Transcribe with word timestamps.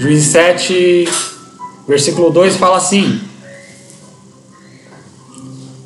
Juízes 0.00 0.26
7, 0.26 1.08
versículo 1.88 2.30
2 2.30 2.54
fala 2.54 2.76
assim: 2.76 3.20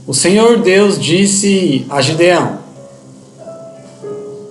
O 0.06 0.12
Senhor 0.12 0.58
Deus 0.58 1.00
disse 1.00 1.86
a 1.88 2.02
Gideão: 2.02 2.58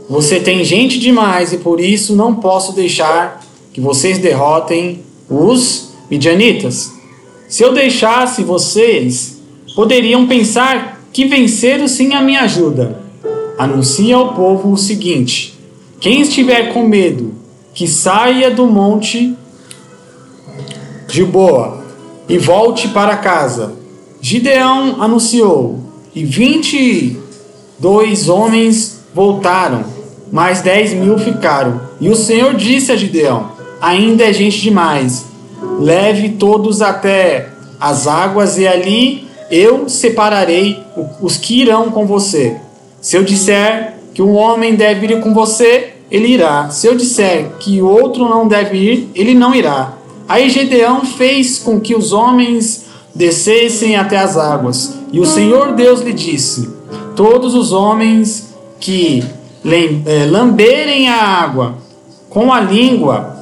Você 0.09 0.39
tem 0.39 0.63
gente 0.63 0.97
demais 0.97 1.53
e 1.53 1.59
por 1.59 1.79
isso 1.79 2.15
não 2.15 2.33
posso 2.33 2.73
deixar 2.73 3.45
que 3.71 3.79
vocês 3.79 4.17
derrotem 4.17 5.03
os 5.29 5.89
midianitas. 6.09 6.93
Se 7.47 7.61
eu 7.61 7.71
deixasse 7.71 8.41
vocês, 8.41 9.43
poderiam 9.75 10.25
pensar 10.25 11.03
que 11.13 11.25
venceram 11.25 11.87
sem 11.87 12.15
a 12.15 12.21
minha 12.23 12.41
ajuda. 12.41 12.99
Anuncia 13.59 14.15
ao 14.15 14.33
povo 14.33 14.71
o 14.71 14.77
seguinte: 14.77 15.53
quem 15.99 16.21
estiver 16.21 16.73
com 16.73 16.87
medo, 16.87 17.35
que 17.75 17.87
saia 17.87 18.49
do 18.49 18.65
monte 18.65 19.37
Gilboa 21.11 21.83
e 22.29 22.37
volte 22.37 22.87
para 22.87 23.17
casa. 23.17 23.73
Gideão 24.21 25.01
anunciou, 25.01 25.79
e 26.15 26.23
vinte 26.23 27.17
dois 27.77 28.29
homens 28.29 29.01
voltaram, 29.13 29.83
mais 30.31 30.61
dez 30.61 30.93
mil 30.93 31.17
ficaram. 31.17 31.81
E 31.99 32.09
o 32.09 32.15
Senhor 32.15 32.53
disse 32.53 32.91
a 32.91 32.95
Gideão: 32.95 33.51
Ainda 33.81 34.23
é 34.23 34.31
gente 34.31 34.61
demais. 34.61 35.25
Leve 35.79 36.29
todos 36.29 36.81
até 36.81 37.49
as 37.79 38.07
águas, 38.07 38.57
e 38.57 38.65
ali 38.65 39.27
eu 39.49 39.89
separarei 39.89 40.81
os 41.19 41.35
que 41.35 41.61
irão 41.61 41.91
com 41.91 42.05
você. 42.05 42.55
Se 43.01 43.17
eu 43.17 43.23
disser 43.23 43.95
que 44.13 44.21
um 44.21 44.35
homem 44.35 44.75
deve 44.75 45.07
ir 45.07 45.19
com 45.19 45.33
você, 45.33 45.93
ele 46.09 46.27
irá. 46.27 46.69
Se 46.69 46.87
eu 46.87 46.95
disser 46.95 47.53
que 47.59 47.81
outro 47.81 48.29
não 48.29 48.47
deve 48.47 48.77
ir, 48.77 49.11
ele 49.15 49.33
não 49.33 49.53
irá. 49.53 49.93
Aí 50.31 50.49
Gedeão 50.49 51.03
fez 51.03 51.59
com 51.59 51.77
que 51.77 51.93
os 51.93 52.13
homens 52.13 52.85
descessem 53.13 53.97
até 53.97 54.17
as 54.17 54.37
águas. 54.37 54.93
E 55.11 55.19
o 55.19 55.25
Senhor 55.25 55.73
Deus 55.73 55.99
lhe 55.99 56.13
disse: 56.13 56.69
Todos 57.17 57.53
os 57.53 57.73
homens 57.73 58.55
que 58.79 59.25
eh, 59.65 60.25
lamberem 60.31 61.09
a 61.09 61.21
água 61.21 61.75
com 62.29 62.53
a 62.53 62.61
língua. 62.61 63.35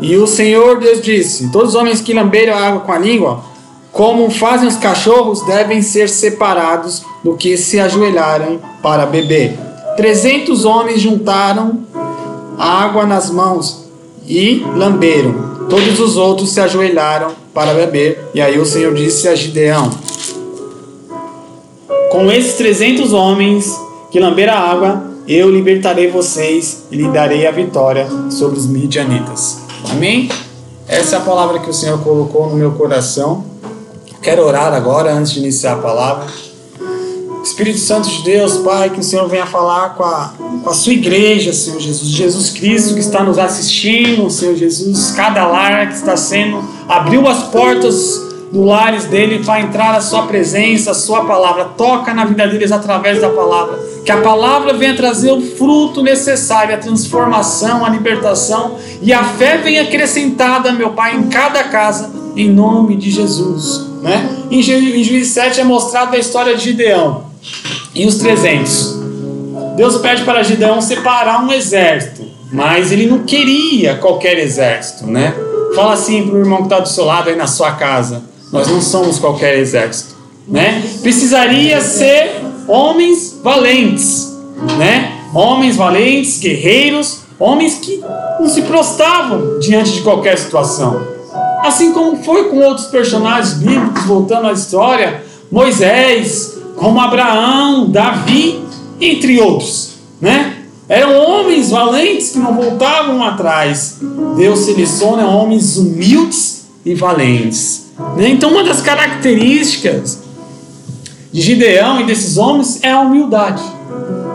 E 0.00 0.14
o 0.16 0.28
Senhor 0.28 0.78
Deus 0.78 1.02
disse: 1.02 1.50
Todos 1.50 1.70
os 1.70 1.74
homens 1.74 2.00
que 2.00 2.14
lamberem 2.14 2.54
a 2.54 2.68
água 2.68 2.82
com 2.82 2.92
a 2.92 2.98
língua, 2.98 3.42
como 3.90 4.30
fazem 4.30 4.68
os 4.68 4.76
cachorros, 4.76 5.42
devem 5.44 5.82
ser 5.82 6.08
separados 6.08 7.02
do 7.24 7.36
que 7.36 7.56
se 7.56 7.80
ajoelharem 7.80 8.60
para 8.80 9.04
beber. 9.04 9.58
Trezentos 9.96 10.64
homens 10.64 11.00
juntaram 11.00 11.82
água 12.58 13.06
nas 13.06 13.30
mãos 13.30 13.84
e 14.26 14.64
lamberam. 14.74 15.66
Todos 15.68 15.98
os 16.00 16.16
outros 16.16 16.50
se 16.50 16.60
ajoelharam 16.60 17.32
para 17.52 17.74
beber. 17.74 18.30
E 18.34 18.40
aí 18.40 18.58
o 18.58 18.66
Senhor 18.66 18.94
disse 18.94 19.28
a 19.28 19.34
Gideão: 19.34 19.90
Com 22.10 22.30
esses 22.30 22.54
trezentos 22.54 23.12
homens 23.12 23.74
que 24.10 24.20
lamberam 24.20 24.52
a 24.52 24.58
água, 24.58 25.02
eu 25.26 25.50
libertarei 25.50 26.10
vocês 26.10 26.84
e 26.90 26.96
lhe 26.96 27.08
darei 27.08 27.46
a 27.46 27.50
vitória 27.50 28.06
sobre 28.30 28.58
os 28.58 28.66
midianitas. 28.66 29.58
Amém? 29.90 30.28
Essa 30.86 31.16
é 31.16 31.18
a 31.18 31.22
palavra 31.22 31.60
que 31.60 31.70
o 31.70 31.74
Senhor 31.74 31.98
colocou 32.00 32.48
no 32.50 32.56
meu 32.56 32.72
coração. 32.72 33.44
Quero 34.20 34.44
orar 34.44 34.72
agora 34.72 35.12
antes 35.12 35.32
de 35.32 35.40
iniciar 35.40 35.74
a 35.74 35.78
palavra. 35.78 36.26
Espírito 37.54 37.78
Santo 37.78 38.08
de 38.08 38.24
Deus, 38.24 38.56
Pai, 38.56 38.90
que 38.90 38.98
o 38.98 39.02
Senhor 39.02 39.28
venha 39.28 39.46
falar 39.46 39.90
com 39.90 40.02
a, 40.02 40.32
com 40.64 40.68
a 40.68 40.74
sua 40.74 40.92
igreja, 40.92 41.52
Senhor 41.52 41.78
Jesus. 41.78 42.10
Jesus 42.10 42.50
Cristo 42.50 42.94
que 42.94 43.00
está 43.00 43.22
nos 43.22 43.38
assistindo, 43.38 44.28
Senhor 44.28 44.56
Jesus. 44.56 45.12
Cada 45.12 45.46
lar 45.46 45.86
que 45.86 45.94
está 45.94 46.16
sendo, 46.16 46.64
abriu 46.88 47.28
as 47.28 47.44
portas 47.44 48.20
do 48.50 48.64
lares 48.64 49.04
dele 49.04 49.44
para 49.44 49.60
entrar 49.60 49.94
a 49.94 50.00
sua 50.00 50.22
presença, 50.22 50.90
a 50.90 50.94
sua 50.94 51.24
palavra. 51.26 51.66
Toca 51.76 52.12
na 52.12 52.24
vida 52.24 52.44
deles 52.48 52.72
através 52.72 53.20
da 53.20 53.28
palavra. 53.28 53.78
Que 54.04 54.10
a 54.10 54.20
palavra 54.20 54.72
venha 54.72 54.96
trazer 54.96 55.30
o 55.30 55.40
fruto 55.40 56.02
necessário, 56.02 56.74
a 56.74 56.78
transformação, 56.78 57.84
a 57.84 57.88
libertação 57.88 58.78
e 59.00 59.12
a 59.12 59.22
fé 59.22 59.58
venha 59.58 59.82
acrescentada, 59.82 60.72
meu 60.72 60.90
Pai, 60.90 61.14
em 61.14 61.28
cada 61.28 61.62
casa, 61.62 62.10
em 62.34 62.50
nome 62.50 62.96
de 62.96 63.12
Jesus. 63.12 63.86
Né? 64.02 64.28
Em 64.50 64.60
Juízes 64.60 65.28
7 65.28 65.60
é 65.60 65.64
mostrada 65.64 66.16
a 66.16 66.18
história 66.18 66.56
de 66.56 66.64
Gideão 66.64 67.32
e 67.94 68.06
os 68.06 68.16
300. 68.16 69.04
Deus 69.76 69.96
pede 69.98 70.24
para 70.24 70.42
Gideão 70.42 70.80
separar 70.80 71.44
um 71.44 71.52
exército, 71.52 72.24
mas 72.52 72.92
ele 72.92 73.06
não 73.06 73.20
queria 73.20 73.96
qualquer 73.96 74.38
exército, 74.38 75.06
né? 75.06 75.34
Fala 75.74 75.94
assim 75.94 76.26
para 76.26 76.36
o 76.36 76.38
irmão 76.38 76.58
que 76.58 76.64
está 76.64 76.78
do 76.78 76.88
seu 76.88 77.04
lado 77.04 77.28
aí 77.28 77.36
na 77.36 77.46
sua 77.46 77.72
casa: 77.72 78.22
nós 78.52 78.68
não 78.68 78.80
somos 78.80 79.18
qualquer 79.18 79.58
exército, 79.58 80.14
né? 80.46 80.82
Precisaria 81.02 81.80
ser 81.80 82.40
homens 82.68 83.40
valentes, 83.42 84.32
né? 84.78 85.20
Homens 85.34 85.76
valentes, 85.76 86.38
guerreiros, 86.38 87.22
homens 87.38 87.74
que 87.74 88.00
não 88.38 88.48
se 88.48 88.62
prostravam 88.62 89.58
diante 89.58 89.92
de 89.92 90.02
qualquer 90.02 90.38
situação. 90.38 91.02
Assim 91.62 91.92
como 91.92 92.22
foi 92.22 92.50
com 92.50 92.58
outros 92.58 92.86
personagens 92.86 93.54
bíblicos, 93.54 94.04
voltando 94.04 94.46
à 94.46 94.52
história, 94.52 95.24
Moisés, 95.50 96.53
como 96.76 97.00
Abraão, 97.00 97.90
Davi, 97.90 98.62
entre 99.00 99.40
outros, 99.40 99.94
né? 100.20 100.54
Eram 100.88 101.16
homens 101.18 101.70
valentes 101.70 102.30
que 102.30 102.38
não 102.38 102.54
voltavam 102.54 103.22
atrás. 103.22 103.98
Deus 104.36 104.60
seleciona 104.60 105.26
homens 105.26 105.78
humildes 105.78 106.66
e 106.84 106.94
valentes. 106.94 107.86
Né? 108.16 108.28
Então, 108.28 108.50
uma 108.50 108.62
das 108.62 108.82
características 108.82 110.22
de 111.32 111.40
Gideão 111.40 112.00
e 112.00 112.04
desses 112.04 112.36
homens 112.36 112.80
é 112.82 112.90
a 112.90 113.00
humildade. 113.00 113.62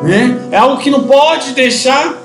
Né? 0.03 0.39
É 0.51 0.57
algo 0.57 0.81
que 0.81 0.89
não 0.89 1.03
pode 1.03 1.51
deixar. 1.51 2.17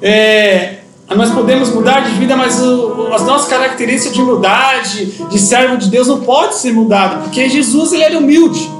É, 0.00 0.76
nós 1.10 1.30
podemos 1.30 1.70
mudar 1.70 2.00
de 2.00 2.12
vida, 2.12 2.36
mas 2.36 2.60
o, 2.60 3.12
as 3.12 3.24
nossas 3.24 3.48
características 3.48 4.14
de 4.14 4.22
humildade, 4.22 5.06
de 5.28 5.38
servo 5.38 5.76
de 5.76 5.88
Deus, 5.88 6.06
não 6.06 6.20
pode 6.20 6.54
ser 6.54 6.72
mudado, 6.72 7.24
porque 7.24 7.48
Jesus 7.48 7.92
ele 7.92 8.02
era 8.02 8.18
humilde. 8.18 8.70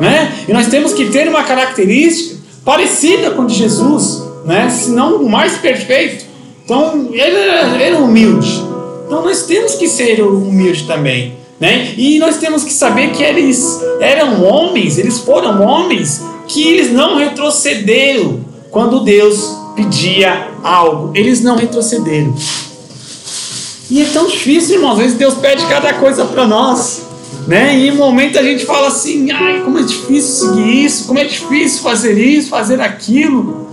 Né? 0.00 0.44
E 0.48 0.52
nós 0.52 0.68
temos 0.68 0.92
que 0.92 1.06
ter 1.06 1.28
uma 1.28 1.42
característica 1.42 2.36
parecida 2.64 3.30
com 3.30 3.42
a 3.42 3.46
de 3.46 3.54
Jesus, 3.54 4.22
né? 4.44 4.70
se 4.70 4.90
não 4.90 5.24
mais 5.24 5.56
perfeito. 5.56 6.24
Então, 6.64 7.08
ele 7.12 7.36
era, 7.36 7.82
era 7.82 7.98
humilde. 7.98 8.62
Então, 9.06 9.22
nós 9.22 9.44
temos 9.44 9.74
que 9.74 9.88
ser 9.88 10.20
humildes 10.20 10.82
também. 10.82 11.36
Né? 11.58 11.94
E 11.96 12.18
nós 12.18 12.36
temos 12.36 12.62
que 12.62 12.72
saber 12.72 13.10
que 13.10 13.22
eles 13.22 13.80
eram 14.00 14.44
homens, 14.44 14.98
eles 14.98 15.18
foram 15.18 15.62
homens 15.62 16.22
que 16.46 16.68
eles 16.68 16.92
não 16.92 17.16
retrocederam 17.16 18.40
quando 18.70 19.00
Deus 19.00 19.56
pedia 19.74 20.48
algo. 20.62 21.10
Eles 21.14 21.42
não 21.42 21.56
retrocederam. 21.56 22.34
E 23.90 24.02
é 24.02 24.04
tão 24.12 24.26
difícil, 24.26 24.76
irmãos. 24.76 24.92
Às 24.92 24.98
vezes 24.98 25.18
Deus 25.18 25.34
pede 25.34 25.64
cada 25.66 25.94
coisa 25.94 26.24
para 26.24 26.46
nós. 26.46 27.02
Né? 27.48 27.78
E 27.78 27.88
em 27.88 27.92
momento 27.92 28.38
a 28.38 28.42
gente 28.42 28.66
fala 28.66 28.88
assim, 28.88 29.30
ai, 29.30 29.62
como 29.64 29.78
é 29.78 29.82
difícil 29.82 30.50
seguir 30.50 30.84
isso, 30.84 31.06
como 31.06 31.18
é 31.18 31.24
difícil 31.24 31.82
fazer 31.82 32.12
isso, 32.12 32.50
fazer 32.50 32.78
aquilo. 32.78 33.66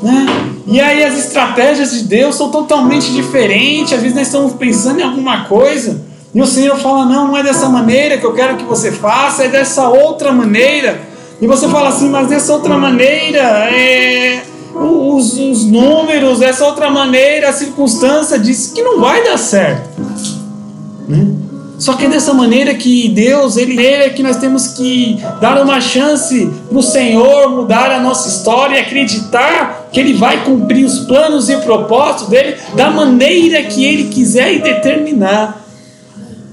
Né? 0.00 0.26
E 0.64 0.80
aí 0.80 1.02
as 1.02 1.18
estratégias 1.18 1.90
de 1.90 2.04
Deus 2.04 2.36
são 2.36 2.50
totalmente 2.50 3.12
diferentes. 3.12 3.94
Às 3.94 4.00
vezes 4.00 4.16
nós 4.16 4.28
estamos 4.28 4.52
pensando 4.52 5.00
em 5.00 5.02
alguma 5.02 5.44
coisa 5.46 6.04
e 6.32 6.40
o 6.40 6.46
Senhor 6.46 6.76
fala: 6.78 7.04
não, 7.04 7.26
não 7.26 7.36
é 7.36 7.42
dessa 7.42 7.68
maneira 7.68 8.16
que 8.16 8.24
eu 8.24 8.32
quero 8.32 8.56
que 8.56 8.64
você 8.64 8.92
faça, 8.92 9.42
é 9.42 9.48
dessa 9.48 9.88
outra 9.88 10.30
maneira. 10.30 11.00
E 11.40 11.48
você 11.48 11.68
fala 11.68 11.88
assim, 11.88 12.08
mas 12.08 12.28
dessa 12.28 12.52
outra 12.52 12.78
maneira, 12.78 13.40
é, 13.70 14.42
os, 14.72 15.36
os 15.36 15.64
números, 15.64 16.40
essa 16.40 16.64
outra 16.64 16.88
maneira, 16.90 17.48
a 17.48 17.52
circunstância 17.52 18.38
diz 18.38 18.68
que 18.68 18.82
não 18.82 19.00
vai 19.00 19.24
dar 19.24 19.36
certo. 19.36 20.00
Né? 21.08 21.45
Só 21.78 21.94
que 21.94 22.06
é 22.06 22.08
dessa 22.08 22.32
maneira 22.32 22.74
que 22.74 23.08
Deus, 23.08 23.56
Ele 23.56 23.84
é 23.84 24.08
que 24.08 24.22
nós 24.22 24.36
temos 24.36 24.68
que 24.68 25.22
dar 25.40 25.60
uma 25.62 25.80
chance 25.80 26.50
para 26.68 26.78
o 26.78 26.82
Senhor 26.82 27.50
mudar 27.50 27.90
a 27.90 28.00
nossa 28.00 28.28
história 28.28 28.76
e 28.76 28.80
acreditar 28.80 29.88
que 29.92 30.00
Ele 30.00 30.14
vai 30.14 30.42
cumprir 30.44 30.84
os 30.84 31.00
planos 31.00 31.50
e 31.50 31.56
propósitos 31.58 32.28
dele 32.28 32.56
da 32.74 32.90
maneira 32.90 33.62
que 33.64 33.84
Ele 33.84 34.04
quiser 34.04 34.54
e 34.54 34.58
determinar. 34.58 35.66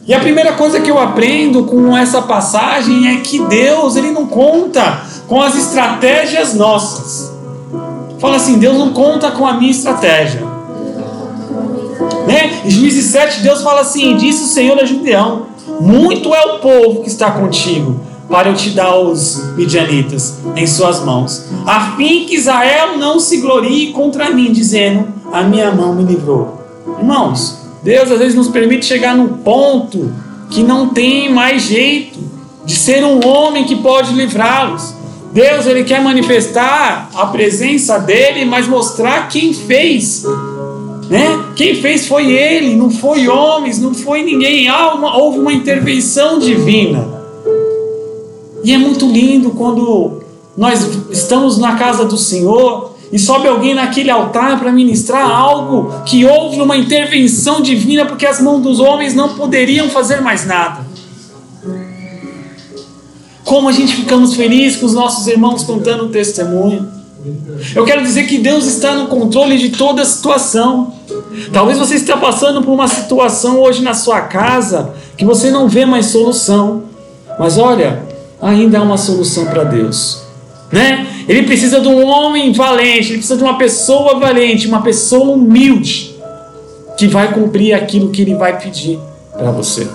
E 0.06 0.14
a 0.14 0.20
primeira 0.20 0.52
coisa 0.54 0.82
que 0.82 0.92
eu 0.92 1.00
aprendo 1.00 1.64
com 1.64 1.96
essa 1.96 2.22
passagem 2.22 3.08
é 3.08 3.22
que 3.22 3.40
Deus, 3.46 3.96
Ele 3.96 4.12
não 4.12 4.26
conta 4.26 5.02
com 5.28 5.42
as 5.42 5.56
estratégias 5.56 6.54
nossas. 6.54 7.32
Fala 8.20 8.36
assim: 8.36 8.58
Deus 8.60 8.78
não 8.78 8.92
conta 8.92 9.32
com 9.32 9.48
a 9.48 9.54
minha 9.54 9.72
estratégia. 9.72 10.53
Né? 12.28 12.62
Em 12.66 12.70
Juízes 12.70 13.06
7, 13.06 13.42
Deus 13.42 13.62
fala 13.62 13.82
assim: 13.82 14.16
Disse 14.16 14.44
o 14.44 14.48
Senhor 14.48 14.80
a 14.80 14.86
Gideão: 14.86 15.48
Muito 15.80 16.34
é 16.34 16.46
o 16.54 16.60
povo 16.60 17.02
que 17.02 17.10
está 17.10 17.32
contigo, 17.32 18.00
para 18.30 18.50
eu 18.50 18.56
te 18.56 18.70
dar 18.72 18.96
os 18.98 19.56
midianitas 19.56 20.40
em 20.56 20.66
suas 20.66 21.04
mãos, 21.04 21.46
a 21.66 21.96
fim 21.98 22.26
que 22.26 22.36
Israel 22.36 22.98
não 22.98 23.20
se 23.20 23.38
glorie 23.38 23.92
contra 23.92 24.30
mim, 24.30 24.52
dizendo: 24.52 25.08
a 25.34 25.42
minha 25.42 25.72
mão 25.72 25.96
me 25.96 26.04
livrou. 26.04 26.62
Irmãos, 27.00 27.58
Deus 27.82 28.12
às 28.12 28.20
vezes 28.20 28.36
nos 28.36 28.50
permite 28.50 28.86
chegar 28.86 29.16
num 29.16 29.30
ponto 29.38 30.14
que 30.52 30.62
não 30.62 30.90
tem 30.90 31.34
mais 31.34 31.64
jeito 31.64 32.20
de 32.64 32.76
ser 32.76 33.04
um 33.04 33.26
homem 33.28 33.66
que 33.66 33.78
pode 33.78 34.14
livrá-los. 34.14 34.94
Deus 35.34 35.66
ele 35.66 35.84
quer 35.84 36.02
manifestar 36.02 37.10
a 37.16 37.26
presença 37.26 37.98
dele, 37.98 38.46
mas 38.46 38.68
mostrar 38.68 39.28
quem 39.28 39.52
fez. 39.54 40.24
Né? 41.10 41.46
Quem 41.56 41.76
fez 41.76 42.08
foi 42.08 42.32
ele, 42.32 42.76
não 42.76 42.90
foi 42.90 43.28
homens, 43.28 43.80
não 43.80 43.94
foi 43.94 44.24
ninguém. 44.24 44.68
Ah, 44.68 44.94
uma, 44.94 45.18
houve 45.18 45.40
uma 45.40 45.54
intervenção 45.54 46.40
divina. 46.40 47.08
E 48.64 48.72
é 48.72 48.78
muito 48.78 49.06
lindo 49.06 49.52
quando 49.52 50.22
nós 50.58 50.88
estamos 51.12 51.58
na 51.58 51.76
casa 51.76 52.06
do 52.06 52.18
Senhor 52.18 52.94
e 53.12 53.20
sobe 53.20 53.48
alguém 53.48 53.76
naquele 53.76 54.10
altar 54.10 54.60
para 54.60 54.72
ministrar 54.72 55.30
algo 55.30 55.94
que 56.06 56.26
houve 56.26 56.62
uma 56.62 56.78
intervenção 56.78 57.62
divina 57.62 58.06
porque 58.06 58.26
as 58.26 58.42
mãos 58.42 58.62
dos 58.62 58.80
homens 58.80 59.14
não 59.14 59.36
poderiam 59.36 59.90
fazer 59.90 60.22
mais 60.22 60.46
nada. 60.46 60.86
Como 63.44 63.68
a 63.68 63.72
gente 63.72 63.96
ficamos 63.96 64.34
felizes 64.36 64.80
com 64.80 64.86
os 64.86 64.94
nossos 64.94 65.28
irmãos 65.28 65.64
contando 65.64 66.06
o 66.06 66.10
testemunho. 66.10 66.90
Eu 67.76 67.86
quero 67.86 68.02
dizer 68.02 68.24
que 68.24 68.38
Deus 68.38 68.66
está 68.66 68.96
no 68.96 69.08
controle 69.08 69.58
de 69.58 69.70
toda 69.70 70.02
a 70.02 70.06
situação. 70.06 70.94
Talvez 71.52 71.78
você 71.78 71.96
esteja 71.96 72.18
passando 72.18 72.62
por 72.62 72.72
uma 72.72 72.88
situação 72.88 73.60
hoje 73.60 73.82
na 73.82 73.94
sua 73.94 74.22
casa 74.22 74.94
que 75.16 75.24
você 75.24 75.50
não 75.50 75.68
vê 75.68 75.86
mais 75.86 76.08
solução. 76.08 76.84
Mas 77.40 77.58
olha, 77.58 78.04
ainda 78.42 78.80
há 78.80 78.82
uma 78.82 78.98
solução 78.98 79.46
para 79.46 79.64
Deus. 79.64 80.22
Né? 80.72 81.08
Ele 81.28 81.44
precisa 81.44 81.80
de 81.80 81.88
um 81.88 82.06
homem 82.06 82.52
valente, 82.52 83.10
ele 83.10 83.20
precisa 83.20 83.38
de 83.38 83.44
uma 83.44 83.58
pessoa 83.58 84.20
valente, 84.20 84.68
uma 84.68 84.82
pessoa 84.82 85.36
humilde 85.36 86.16
que 86.98 87.08
vai 87.08 87.32
cumprir 87.32 87.74
aquilo 87.74 88.10
que 88.10 88.22
ele 88.22 88.36
vai 88.36 88.60
pedir 88.60 89.00
para 89.32 89.52
você. 89.52 89.88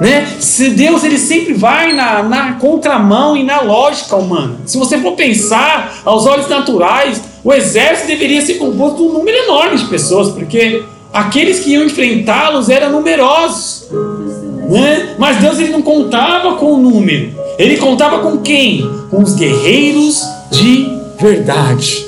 Né? 0.00 0.26
Se 0.40 0.70
Deus 0.70 1.04
ele 1.04 1.18
sempre 1.18 1.54
vai 1.54 1.92
na, 1.92 2.22
na 2.22 2.52
contramão 2.54 3.36
e 3.36 3.42
na 3.42 3.62
lógica 3.62 4.16
humana. 4.16 4.56
Se 4.66 4.76
você 4.76 4.98
for 4.98 5.12
pensar 5.12 6.02
aos 6.04 6.26
olhos 6.26 6.48
naturais, 6.48 7.22
o 7.42 7.52
exército 7.52 8.08
deveria 8.08 8.42
ser 8.42 8.54
composto 8.54 8.98
de 8.98 9.02
um 9.04 9.12
número 9.12 9.36
enorme 9.36 9.78
de 9.78 9.84
pessoas, 9.86 10.30
porque 10.30 10.82
aqueles 11.12 11.60
que 11.60 11.70
iam 11.70 11.84
enfrentá-los 11.84 12.68
eram 12.68 12.92
numerosos. 12.92 13.88
Né? 14.68 15.14
Mas 15.18 15.38
Deus 15.38 15.58
ele 15.58 15.70
não 15.70 15.82
contava 15.82 16.56
com 16.56 16.74
o 16.74 16.78
número. 16.78 17.32
Ele 17.58 17.76
contava 17.78 18.18
com 18.18 18.38
quem? 18.38 18.82
Com 19.10 19.22
os 19.22 19.34
guerreiros 19.34 20.22
de 20.50 20.90
verdade. 21.18 22.04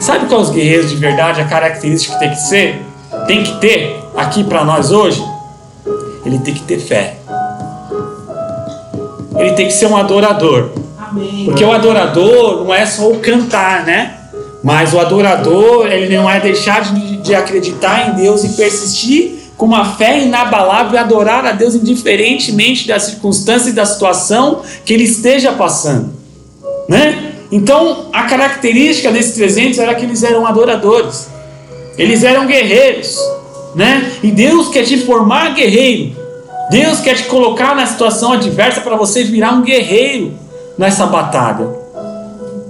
Sabe 0.00 0.26
qual 0.26 0.40
os 0.40 0.50
guerreiros 0.50 0.90
de 0.90 0.96
verdade, 0.96 1.40
a 1.40 1.44
característica 1.44 2.14
que 2.14 2.20
tem 2.20 2.30
que 2.30 2.40
ser? 2.40 2.82
Tem 3.26 3.42
que 3.42 3.60
ter 3.60 4.00
aqui 4.16 4.44
para 4.44 4.64
nós 4.64 4.90
hoje? 4.90 5.22
Ele 6.26 6.40
tem 6.40 6.52
que 6.52 6.62
ter 6.62 6.80
fé. 6.80 7.18
Ele 9.38 9.52
tem 9.52 9.68
que 9.68 9.72
ser 9.72 9.86
um 9.86 9.96
adorador. 9.96 10.70
Amém. 10.98 11.44
Porque 11.44 11.64
o 11.64 11.72
adorador 11.72 12.64
não 12.64 12.74
é 12.74 12.84
só 12.84 13.08
o 13.08 13.20
cantar, 13.20 13.86
né? 13.86 14.14
Mas 14.62 14.92
o 14.92 14.98
adorador, 14.98 15.86
ele 15.86 16.16
não 16.16 16.28
é 16.28 16.40
deixar 16.40 16.82
de, 16.82 17.18
de 17.18 17.32
acreditar 17.32 18.08
em 18.08 18.14
Deus 18.14 18.42
e 18.42 18.48
persistir 18.56 19.36
com 19.56 19.66
uma 19.66 19.94
fé 19.94 20.20
inabalável 20.20 20.94
e 20.94 20.98
adorar 20.98 21.46
a 21.46 21.52
Deus 21.52 21.76
indiferentemente 21.76 22.88
da 22.88 22.98
circunstância 22.98 23.70
e 23.70 23.72
da 23.72 23.86
situação 23.86 24.62
que 24.84 24.92
ele 24.92 25.04
esteja 25.04 25.52
passando, 25.52 26.12
né? 26.88 27.32
Então, 27.52 28.08
a 28.12 28.24
característica 28.24 29.12
desses 29.12 29.34
300 29.34 29.78
era 29.78 29.94
que 29.94 30.04
eles 30.04 30.24
eram 30.24 30.44
adoradores. 30.44 31.28
Eles 31.96 32.24
eram 32.24 32.46
guerreiros, 32.46 33.16
né? 33.76 34.10
E 34.22 34.32
Deus 34.32 34.68
quer 34.68 34.84
te 34.84 34.96
formar 34.96 35.54
guerreiro. 35.54 36.16
Deus 36.70 36.98
quer 36.98 37.14
te 37.14 37.24
colocar 37.24 37.76
na 37.76 37.86
situação 37.86 38.32
adversa 38.32 38.80
para 38.80 38.96
você 38.96 39.22
virar 39.22 39.52
um 39.52 39.62
guerreiro 39.62 40.32
nessa 40.78 41.06
batalha. 41.06 41.68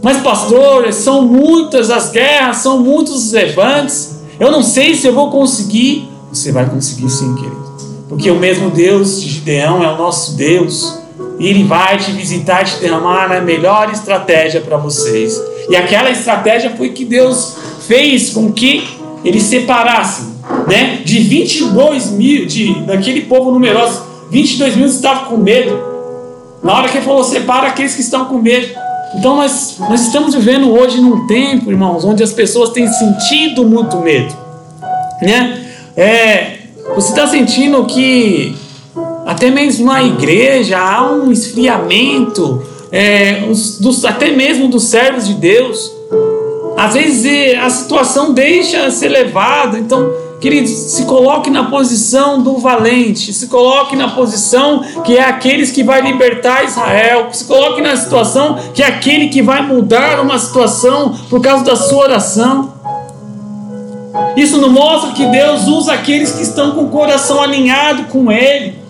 Mas, 0.03 0.19
pastor, 0.19 0.93
são 0.93 1.23
muitas 1.23 1.91
as 1.91 2.11
guerras, 2.11 2.59
são 2.59 2.81
muitos 2.81 3.27
os 3.27 3.33
levantes. 3.33 4.17
Eu 4.39 4.51
não 4.51 4.63
sei 4.63 4.95
se 4.97 5.07
eu 5.07 5.15
vou 5.15 5.31
conseguir. 5.31 6.09
Você 6.31 6.53
vai 6.53 6.69
conseguir 6.69 7.09
sim, 7.09 7.35
querido. 7.37 7.67
Porque 8.09 8.31
o 8.31 8.39
mesmo 8.39 8.71
Deus 8.71 9.21
de 9.21 9.29
Gideão 9.29 9.83
é 9.83 9.89
o 9.89 9.97
nosso 9.97 10.37
Deus. 10.37 10.99
E 11.39 11.47
Ele 11.47 11.65
vai 11.65 11.99
te 11.99 12.11
visitar 12.11 12.63
e 12.63 12.65
te 12.67 12.77
derramar 12.79 13.33
a 13.33 13.41
melhor 13.41 13.91
estratégia 13.91 14.61
para 14.61 14.77
vocês. 14.77 15.41
E 15.69 15.77
aquela 15.77 16.11
estratégia 16.11 16.75
foi 16.77 16.91
que 16.91 17.05
Deus 17.05 17.55
fez 17.87 18.31
com 18.31 18.53
que 18.53 18.87
eles 19.25 19.45
separassem 19.45 20.36
né, 20.67 21.01
de 21.05 21.21
22 21.21 22.11
mil, 22.11 22.47
de, 22.47 22.75
daquele 22.81 23.23
povo 23.23 23.51
numeroso. 23.51 24.03
22 24.31 24.77
mil 24.77 24.87
estavam 24.87 25.27
com 25.27 25.37
medo. 25.37 25.79
Na 26.63 26.75
hora 26.75 26.89
que 26.89 26.97
ele 26.97 27.05
falou, 27.05 27.23
separa 27.23 27.69
aqueles 27.69 27.95
que 27.95 28.01
estão 28.01 28.25
com 28.25 28.39
medo. 28.39 28.69
Então 29.15 29.37
nós, 29.37 29.77
nós 29.79 30.01
estamos 30.03 30.35
vivendo 30.35 30.71
hoje 30.73 31.01
num 31.01 31.27
tempo, 31.27 31.71
irmãos, 31.71 32.05
onde 32.05 32.23
as 32.23 32.33
pessoas 32.33 32.71
têm 32.71 32.89
sentido 32.89 33.65
muito 33.65 33.99
medo. 33.99 34.35
Né? 35.23 35.65
É, 35.97 36.57
você 36.95 37.11
está 37.11 37.27
sentindo 37.27 37.85
que 37.85 38.57
até 39.25 39.51
mesmo 39.51 39.87
na 39.87 40.03
igreja 40.03 40.79
há 40.79 41.11
um 41.13 41.33
esfriamento, 41.33 42.63
é, 42.93 43.47
os, 43.49 43.79
dos, 43.79 44.05
até 44.05 44.31
mesmo 44.31 44.69
dos 44.69 44.85
servos 44.85 45.27
de 45.27 45.35
Deus. 45.35 45.93
Às 46.77 46.95
vezes 46.95 47.25
é, 47.25 47.59
a 47.59 47.71
situação 47.71 48.33
deixa 48.33 48.91
ser 48.91 49.09
levada, 49.09 49.79
então 49.79 50.27
Queridos, 50.41 50.71
se 50.71 51.07
coloque 51.07 51.49
na 51.49 51.65
posição 51.65 52.43
do 52.43 52.59
valente, 52.59 53.33
se 53.33 53.47
coloque 53.49 53.97
na 53.97 54.11
posição 54.11 54.83
que 55.03 55.17
é 55.17 55.25
aqueles 55.25 55.71
que 55.71 55.83
vai 55.83 56.03
libertar 56.03 56.63
Israel, 56.65 57.29
se 57.33 57.47
coloque 57.47 57.81
na 57.81 57.97
situação 57.97 58.59
que 58.75 58.83
é 58.83 58.87
aquele 58.87 59.29
que 59.29 59.41
vai 59.41 59.63
mudar 59.63 60.21
uma 60.21 60.39
situação 60.39 61.15
por 61.31 61.41
causa 61.41 61.65
da 61.65 61.75
sua 61.75 62.05
oração. 62.05 62.75
Isso 64.37 64.59
não 64.59 64.69
mostra 64.69 65.13
que 65.13 65.25
Deus 65.27 65.67
usa 65.67 65.95
aqueles 65.95 66.33
que 66.33 66.43
estão 66.43 66.73
com 66.73 66.85
o 66.85 66.91
coração 66.91 67.43
alinhado 67.43 68.05
com 68.05 68.31
Ele. 68.31 68.86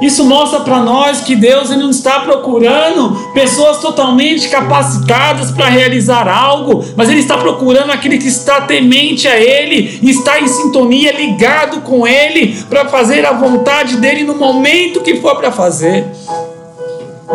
Isso 0.00 0.24
mostra 0.24 0.60
para 0.60 0.80
nós 0.80 1.20
que 1.20 1.34
Deus 1.34 1.70
ele 1.70 1.82
não 1.82 1.90
está 1.90 2.20
procurando 2.20 3.32
pessoas 3.32 3.78
totalmente 3.78 4.48
capacitadas 4.48 5.50
para 5.50 5.66
realizar 5.66 6.28
algo, 6.28 6.84
mas 6.96 7.08
Ele 7.08 7.20
está 7.20 7.38
procurando 7.38 7.90
aquele 7.90 8.18
que 8.18 8.28
está 8.28 8.60
temente 8.62 9.26
a 9.26 9.38
Ele, 9.38 9.98
está 10.02 10.40
em 10.40 10.46
sintonia, 10.46 11.12
ligado 11.12 11.80
com 11.80 12.06
Ele, 12.06 12.54
para 12.68 12.88
fazer 12.88 13.24
a 13.24 13.32
vontade 13.32 13.96
dele 13.96 14.24
no 14.24 14.34
momento 14.34 15.00
que 15.00 15.16
for 15.20 15.36
para 15.36 15.50
fazer. 15.50 16.06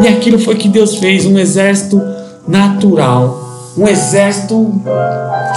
E 0.02 0.08
aquilo 0.08 0.38
foi 0.38 0.56
que 0.56 0.68
Deus 0.68 0.96
fez 0.96 1.26
um 1.26 1.40
exército 1.40 2.02
natural, 2.48 3.72
um 3.78 3.88
exército 3.88 4.80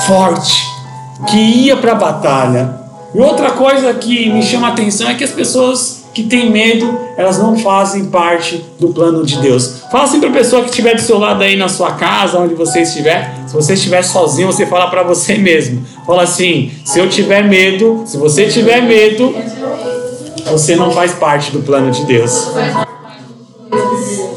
forte 0.06 0.64
que 1.28 1.36
ia 1.36 1.76
para 1.76 1.92
a 1.92 1.96
batalha. 1.96 2.74
E 3.14 3.20
outra 3.20 3.50
coisa 3.50 3.92
que 3.92 4.30
me 4.30 4.42
chama 4.42 4.68
a 4.68 4.70
atenção 4.70 5.10
é 5.10 5.14
que 5.14 5.24
as 5.24 5.30
pessoas 5.30 6.01
que 6.14 6.24
têm 6.24 6.50
medo, 6.50 6.98
elas 7.16 7.38
não 7.38 7.56
fazem 7.56 8.06
parte 8.06 8.64
do 8.78 8.88
plano 8.88 9.24
de 9.24 9.38
Deus. 9.40 9.82
Fala 9.90 10.04
assim 10.04 10.20
para 10.20 10.28
a 10.28 10.32
pessoa 10.32 10.62
que 10.62 10.70
estiver 10.70 10.94
do 10.94 11.00
seu 11.00 11.18
lado 11.18 11.42
aí 11.42 11.56
na 11.56 11.68
sua 11.68 11.92
casa, 11.92 12.38
onde 12.38 12.54
você 12.54 12.82
estiver. 12.82 13.34
Se 13.46 13.54
você 13.54 13.74
estiver 13.74 14.02
sozinho, 14.02 14.46
você 14.46 14.66
fala 14.66 14.88
para 14.88 15.02
você 15.02 15.36
mesmo. 15.36 15.84
Fala 16.06 16.22
assim: 16.22 16.70
se 16.84 16.98
eu 16.98 17.08
tiver 17.08 17.42
medo, 17.44 18.02
se 18.06 18.16
você 18.16 18.46
tiver 18.46 18.82
medo, 18.82 19.34
você 20.50 20.76
não 20.76 20.90
faz 20.90 21.12
parte 21.12 21.50
do 21.50 21.60
plano 21.60 21.90
de 21.90 22.04
Deus. 22.04 22.48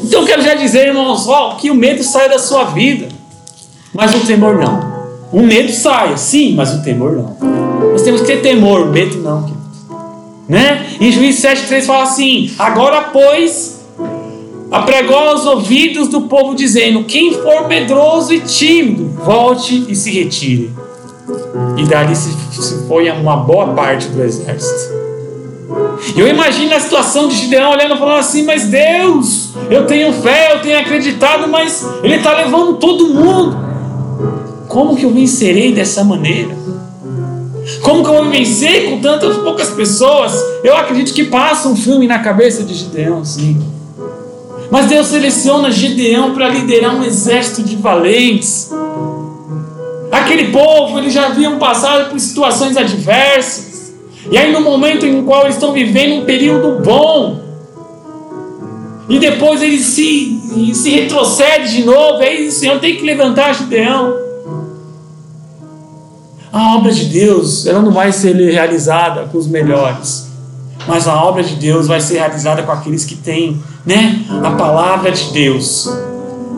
Então 0.02 0.24
quero 0.24 0.42
já 0.42 0.54
dizer, 0.54 0.88
irmãos, 0.88 1.26
ó, 1.28 1.56
que 1.56 1.70
o 1.70 1.74
medo 1.74 2.02
sai 2.02 2.28
da 2.28 2.38
sua 2.38 2.64
vida, 2.64 3.08
mas 3.92 4.14
o 4.14 4.20
temor 4.20 4.56
não. 4.56 4.96
O 5.32 5.42
medo 5.42 5.72
sai, 5.72 6.16
sim, 6.16 6.54
mas 6.54 6.72
o 6.72 6.82
temor 6.82 7.12
não. 7.12 7.36
Nós 7.92 8.02
temos 8.02 8.20
que 8.20 8.26
ter 8.28 8.40
temor, 8.40 8.86
medo 8.86 9.18
não. 9.18 9.65
Né? 10.48 10.86
Em 11.00 11.10
Juízes 11.10 11.42
7,3 11.42 11.82
fala 11.82 12.04
assim: 12.04 12.52
Agora, 12.58 13.02
pois, 13.12 13.80
apregou 14.70 15.18
aos 15.18 15.44
ouvidos 15.44 16.08
do 16.08 16.22
povo, 16.22 16.54
dizendo: 16.54 17.04
Quem 17.04 17.34
for 17.34 17.66
medroso 17.66 18.32
e 18.32 18.40
tímido, 18.40 19.08
volte 19.24 19.84
e 19.88 19.94
se 19.94 20.10
retire. 20.10 20.70
E 21.76 21.84
dali 21.84 22.14
se, 22.14 22.86
foi 22.86 23.10
uma 23.10 23.36
boa 23.36 23.74
parte 23.74 24.06
do 24.08 24.22
exército. 24.22 24.94
Eu 26.16 26.28
imagino 26.28 26.74
a 26.74 26.80
situação 26.80 27.26
de 27.26 27.34
Gideão 27.34 27.72
olhando 27.72 27.96
e 27.96 27.98
falando 27.98 28.20
assim: 28.20 28.44
Mas 28.44 28.66
Deus, 28.66 29.50
eu 29.68 29.84
tenho 29.86 30.12
fé, 30.12 30.52
eu 30.52 30.62
tenho 30.62 30.78
acreditado, 30.78 31.48
mas 31.48 31.84
Ele 32.04 32.14
está 32.16 32.36
levando 32.36 32.74
todo 32.74 33.08
mundo. 33.08 33.66
Como 34.68 34.96
que 34.96 35.04
eu 35.04 35.10
vencerei 35.10 35.72
dessa 35.72 36.04
maneira? 36.04 36.56
Como 37.82 38.02
que 38.02 38.08
eu 38.08 38.14
vou 38.14 38.30
vencer 38.30 38.90
com 38.90 39.00
tantas 39.00 39.36
poucas 39.38 39.70
pessoas? 39.70 40.32
Eu 40.62 40.76
acredito 40.76 41.12
que 41.12 41.24
passa 41.24 41.68
um 41.68 41.76
filme 41.76 42.06
na 42.06 42.20
cabeça 42.20 42.62
de 42.62 42.74
Gideão, 42.74 43.24
sim. 43.24 43.60
Mas 44.70 44.86
Deus 44.86 45.06
seleciona 45.08 45.70
Gideão 45.70 46.34
para 46.34 46.48
liderar 46.48 46.94
um 46.94 47.04
exército 47.04 47.62
de 47.62 47.76
valentes. 47.76 48.70
Aquele 50.10 50.48
povo, 50.50 50.98
eles 50.98 51.12
já 51.12 51.26
haviam 51.26 51.58
passado 51.58 52.10
por 52.10 52.18
situações 52.18 52.76
adversas. 52.76 53.92
E 54.30 54.36
aí, 54.36 54.52
no 54.52 54.60
momento 54.60 55.06
em 55.06 55.22
qual 55.24 55.42
eles 55.42 55.54
estão 55.54 55.72
vivendo 55.72 56.22
um 56.22 56.24
período 56.24 56.82
bom, 56.82 57.40
e 59.08 59.18
depois 59.18 59.62
ele 59.62 59.78
se, 59.78 60.72
se 60.74 60.90
retrocede 60.90 61.76
de 61.76 61.84
novo, 61.84 62.22
aí 62.22 62.48
o 62.48 62.52
Senhor 62.52 62.78
tem 62.80 62.96
que 62.96 63.04
levantar 63.04 63.54
Gideão. 63.54 64.25
A 66.56 66.74
obra 66.74 66.90
de 66.90 67.04
Deus, 67.04 67.66
ela 67.66 67.82
não 67.82 67.92
vai 67.92 68.10
ser 68.10 68.34
realizada 68.34 69.28
com 69.30 69.36
os 69.36 69.46
melhores, 69.46 70.28
mas 70.88 71.06
a 71.06 71.22
obra 71.22 71.42
de 71.42 71.54
Deus 71.56 71.86
vai 71.86 72.00
ser 72.00 72.14
realizada 72.14 72.62
com 72.62 72.72
aqueles 72.72 73.04
que 73.04 73.14
têm, 73.14 73.62
né, 73.84 74.24
a 74.42 74.52
palavra 74.52 75.12
de 75.12 75.32
Deus. 75.32 75.86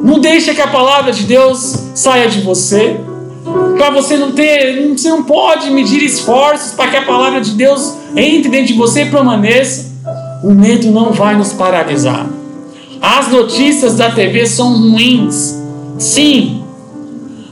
Não 0.00 0.20
deixa 0.20 0.54
que 0.54 0.60
a 0.60 0.68
palavra 0.68 1.10
de 1.10 1.24
Deus 1.24 1.76
saia 1.96 2.28
de 2.28 2.42
você. 2.42 3.00
Para 3.76 3.90
você 3.90 4.16
não 4.16 4.30
ter, 4.30 4.88
você 4.96 5.08
não 5.08 5.24
pode 5.24 5.68
medir 5.68 6.00
esforços 6.04 6.74
para 6.74 6.92
que 6.92 6.96
a 6.96 7.02
palavra 7.02 7.40
de 7.40 7.50
Deus 7.54 7.94
entre 8.14 8.50
dentro 8.50 8.68
de 8.68 8.74
você 8.74 9.02
e 9.02 9.10
permaneça. 9.10 9.86
O 10.44 10.52
medo 10.52 10.92
não 10.92 11.12
vai 11.12 11.34
nos 11.34 11.52
paralisar. 11.52 12.24
As 13.02 13.32
notícias 13.32 13.96
da 13.96 14.12
TV 14.12 14.46
são 14.46 14.78
ruins. 14.78 15.56
Sim. 15.98 16.62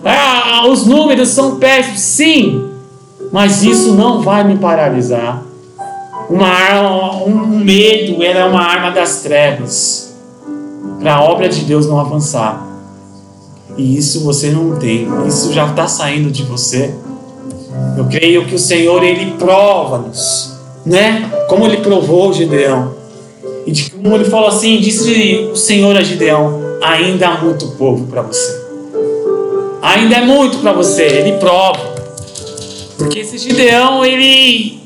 Ah, 0.08 0.68
os 0.68 0.86
números 0.86 1.30
são 1.30 1.56
péssimos. 1.56 2.00
Sim. 2.00 2.70
Mas 3.32 3.64
isso 3.64 3.94
não 3.94 4.22
vai 4.22 4.44
me 4.44 4.56
paralisar. 4.56 5.42
Uma 6.30 6.46
arma, 6.46 7.16
um 7.24 7.58
medo, 7.58 8.22
ela 8.22 8.40
é 8.40 8.44
uma 8.44 8.62
arma 8.62 8.90
das 8.92 9.22
trevas. 9.22 10.14
Para 11.00 11.16
a 11.16 11.24
obra 11.24 11.48
de 11.48 11.64
Deus 11.64 11.86
não 11.86 11.98
avançar. 11.98 12.64
E 13.76 13.96
isso 13.96 14.24
você 14.24 14.50
não 14.50 14.76
tem. 14.76 15.08
Isso 15.26 15.52
já 15.52 15.66
está 15.66 15.88
saindo 15.88 16.30
de 16.30 16.44
você. 16.44 16.94
Eu 17.96 18.04
creio 18.06 18.46
que 18.46 18.54
o 18.54 18.58
Senhor 18.58 19.02
ele 19.02 19.32
prova-nos, 19.32 20.54
né? 20.84 21.30
Como 21.48 21.66
ele 21.66 21.78
provou 21.78 22.32
Gideão. 22.32 22.94
E 23.66 23.72
de 23.72 23.90
como 23.90 24.14
ele 24.14 24.24
falou 24.24 24.48
assim, 24.48 24.78
disse 24.78 25.50
o 25.52 25.56
Senhor 25.56 25.96
a 25.96 26.02
Gideão: 26.02 26.60
ainda 26.82 27.28
há 27.28 27.42
muito 27.42 27.66
povo 27.72 28.06
para 28.06 28.22
você. 28.22 28.65
Ainda 29.82 30.16
é 30.16 30.24
muito 30.24 30.58
para 30.58 30.72
você. 30.72 31.02
Ele 31.02 31.38
prova. 31.38 31.94
Porque 32.98 33.24
se 33.24 33.38
Gideão 33.38 34.04
ele 34.04 34.80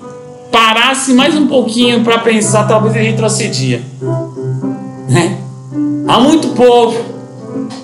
parasse 0.50 1.12
mais 1.12 1.34
um 1.36 1.46
pouquinho 1.46 2.02
para 2.02 2.18
pensar, 2.18 2.66
talvez 2.66 2.94
ele 2.96 3.10
retrocedia. 3.10 3.82
Né? 5.08 5.38
Há 6.08 6.20
muito 6.20 6.48
povo. 6.48 6.98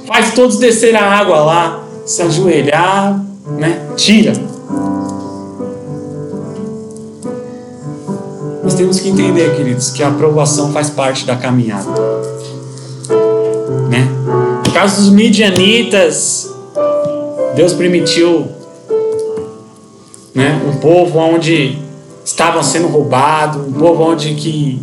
Faz 0.07 0.35
todos 0.35 0.59
descer 0.59 0.95
a 0.95 1.03
água 1.03 1.41
lá, 1.41 1.85
se 2.05 2.23
ajoelhar, 2.23 3.21
né? 3.59 3.81
Tira. 3.97 4.33
Nós 8.63 8.75
temos 8.75 8.99
que 8.99 9.09
entender, 9.09 9.55
queridos, 9.57 9.91
que 9.91 10.03
a 10.03 10.09
aprovação 10.09 10.73
faz 10.73 10.91
parte 10.91 11.25
da 11.25 11.37
caminhada. 11.37 11.89
Né? 13.89 14.09
No 14.65 14.73
caso 14.73 15.03
dos 15.03 15.11
midianitas, 15.11 16.56
Deus 17.57 17.73
permitiu 17.73 18.47
né, 20.35 20.61
um 20.69 20.77
povo 20.77 21.19
onde 21.19 21.79
estavam 22.23 22.63
sendo 22.63 22.87
roubados, 22.87 23.67
um 23.67 23.73
povo 23.73 24.03
onde 24.03 24.35
que 24.35 24.79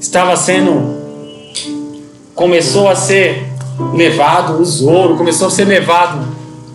estava 0.00 0.34
sendo 0.34 0.96
começou 2.34 2.88
a 2.88 2.94
ser 2.94 3.46
levado 3.92 4.62
o 4.62 4.88
ouro, 4.90 5.16
começou 5.16 5.48
a 5.48 5.50
ser 5.50 5.66
levado 5.66 6.26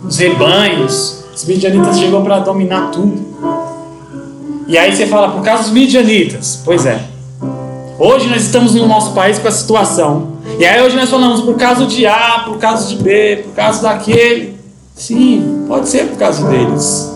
os 0.03 0.19
rebanhos. 0.19 1.23
Os 1.35 1.43
midianitas 1.45 1.97
chegou 1.97 2.21
para 2.21 2.37
dominar 2.37 2.91
tudo. 2.91 3.19
E 4.67 4.77
aí 4.77 4.95
você 4.95 5.07
fala, 5.07 5.31
por 5.31 5.41
causa 5.41 5.63
dos 5.63 5.71
midianitas. 5.71 6.61
Pois 6.63 6.85
é. 6.85 7.01
Hoje 7.97 8.27
nós 8.27 8.43
estamos 8.43 8.75
no 8.75 8.87
nosso 8.87 9.13
país 9.13 9.39
com 9.39 9.47
a 9.47 9.51
situação. 9.51 10.33
E 10.59 10.65
aí 10.65 10.79
hoje 10.83 10.95
nós 10.95 11.09
falamos 11.09 11.41
por 11.41 11.55
causa 11.55 11.87
de 11.87 12.05
A, 12.05 12.43
por 12.45 12.59
causa 12.59 12.87
de 12.87 13.01
B, 13.01 13.37
por 13.43 13.55
causa 13.55 13.81
daquele. 13.81 14.60
Sim, 14.95 15.65
pode 15.67 15.89
ser 15.89 16.07
por 16.07 16.17
causa 16.17 16.47
deles. 16.47 17.11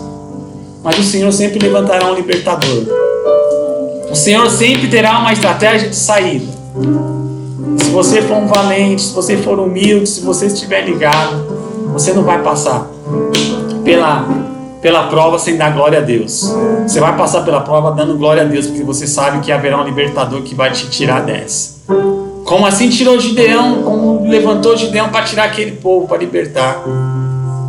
Mas 0.84 1.00
o 1.00 1.04
Senhor 1.04 1.32
sempre 1.32 1.60
levantará 1.60 2.12
um 2.12 2.16
libertador. 2.16 2.84
O 4.10 4.16
Senhor 4.16 4.50
sempre 4.50 4.88
terá 4.88 5.20
uma 5.20 5.34
estratégia 5.34 5.90
de 5.90 5.96
saída. 5.96 6.46
Se 7.80 7.90
você 7.90 8.22
for 8.22 8.38
um 8.38 8.48
valente, 8.48 9.02
se 9.02 9.14
você 9.14 9.38
for 9.38 9.60
humilde, 9.60 10.08
se 10.08 10.22
você 10.22 10.48
estiver 10.48 10.86
ligado, 10.86 11.46
você 11.92 12.14
não 12.14 12.24
vai 12.24 12.42
passar 12.42 12.88
pela 13.84 14.46
pela 14.86 15.08
prova 15.08 15.40
sem 15.40 15.58
dar 15.58 15.74
glória 15.74 15.98
a 15.98 16.02
Deus. 16.02 16.54
Você 16.88 17.00
vai 17.00 17.18
passar 17.18 17.42
pela 17.44 17.62
prova 17.62 17.92
dando 17.92 18.16
glória 18.20 18.44
a 18.44 18.46
Deus, 18.46 18.68
porque 18.68 18.84
você 18.84 19.08
sabe 19.08 19.40
que 19.40 19.52
haverá 19.52 19.82
um 19.82 19.84
libertador 19.84 20.44
que 20.44 20.54
vai 20.54 20.72
te 20.72 20.88
tirar 20.92 21.24
dessa. 21.24 21.80
Como 22.44 22.68
assim 22.68 22.88
tirou 22.88 23.20
Gideão, 23.20 23.82
como 23.82 24.28
levantou 24.30 24.78
Gideão 24.78 25.10
para 25.10 25.26
tirar 25.26 25.46
aquele 25.46 25.72
povo, 25.72 26.08
para 26.08 26.18
libertar. 26.18 26.84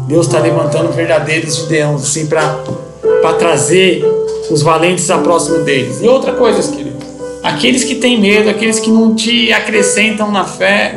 Deus 0.07 0.27
está 0.27 0.39
levantando 0.39 0.93
verdadeiros 0.93 1.57
Gideões, 1.57 2.03
assim, 2.03 2.27
para 2.27 3.33
trazer 3.39 4.05
os 4.51 4.63
valentes 4.63 5.11
a 5.11 5.19
próximo 5.19 5.65
deles. 5.65 6.01
E 6.01 6.09
outra 6.09 6.33
coisa, 6.33 6.63
querido, 6.73 6.97
aqueles 7.43 7.85
que 7.85 7.97
têm 7.97 8.21
medo, 8.21 8.49
aqueles 8.49 8.79
que 8.79 8.91
não 8.91 9.15
te 9.15 9.53
acrescentam 9.53 10.31
na 10.31 10.45
fé, 10.45 10.95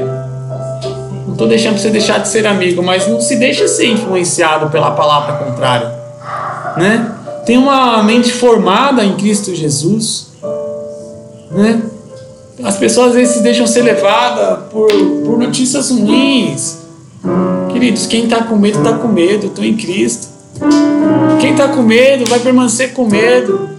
não 1.26 1.34
estou 1.34 1.48
deixando 1.48 1.78
você 1.78 1.90
deixar 1.90 2.20
de 2.20 2.28
ser 2.28 2.46
amigo, 2.46 2.84
mas 2.84 3.08
não 3.08 3.20
se 3.20 3.36
deixa 3.36 3.68
ser 3.68 3.88
influenciado 3.88 4.70
pela 4.70 4.92
palavra 4.92 5.44
contrária 5.44 6.00
né? 6.80 7.12
Tem 7.46 7.58
uma 7.58 8.02
mente 8.04 8.32
formada 8.32 9.04
em 9.04 9.16
Cristo 9.16 9.54
Jesus, 9.54 10.28
né? 11.52 11.82
As 12.64 12.78
pessoas 12.78 13.10
às 13.10 13.14
vezes 13.16 13.36
se 13.36 13.42
deixam 13.42 13.66
ser 13.66 13.84
levadas 13.84 14.66
por, 14.70 14.92
por 15.26 15.38
notícias 15.38 15.90
ruins. 15.92 16.78
Queridos, 17.72 18.06
quem 18.08 18.26
está 18.26 18.44
com 18.44 18.56
medo, 18.56 18.78
está 18.78 18.94
com 18.94 19.08
medo. 19.08 19.48
Estou 19.48 19.64
em 19.64 19.76
Cristo. 19.76 20.28
Quem 21.40 21.52
está 21.52 21.68
com 21.70 21.82
medo 21.82 22.26
vai 22.26 22.40
permanecer 22.40 22.94
com 22.94 23.06
medo. 23.06 23.70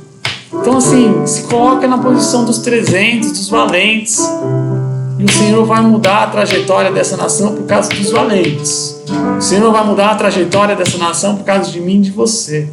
Então, 0.53 0.79
assim, 0.79 1.27
se 1.27 1.43
coloca 1.45 1.87
na 1.87 1.99
posição 1.99 2.45
dos 2.45 2.59
300, 2.59 3.33
dos 3.33 3.49
valentes. 3.49 4.21
E 5.19 5.25
o 5.25 5.31
Senhor 5.31 5.65
vai 5.67 5.83
mudar 5.83 6.25
a 6.25 6.27
trajetória 6.29 6.91
dessa 6.91 7.17
nação 7.17 7.55
por 7.55 7.67
causa 7.67 7.91
dos 7.91 8.11
valentes. 8.11 9.03
O 9.39 9.41
Senhor 9.41 9.71
vai 9.71 9.85
mudar 9.85 10.11
a 10.11 10.15
trajetória 10.15 10.75
dessa 10.75 10.97
nação 10.97 11.37
por 11.37 11.45
causa 11.45 11.71
de 11.71 11.81
mim 11.81 11.97
e 11.97 12.03
de 12.03 12.11
você. 12.11 12.69